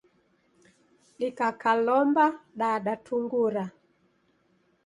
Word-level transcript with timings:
Dikakalomba 1.19 2.25
dadatungura. 2.59 3.65